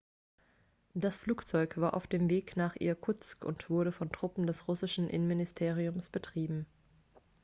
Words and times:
das 0.95 1.19
flugzeug 1.19 1.77
war 1.77 1.93
auf 1.93 2.07
dem 2.07 2.27
weg 2.27 2.57
nach 2.57 2.75
irkutsk 2.75 3.45
und 3.45 3.69
wurde 3.69 3.91
von 3.91 4.11
truppen 4.11 4.47
des 4.47 4.67
russischen 4.67 5.07
innenministeriums 5.07 6.09
betrieben 6.09 6.65